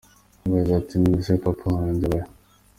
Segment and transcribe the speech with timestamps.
[0.43, 2.31] Nkababaza nti: none se papa wanjye aba hehe?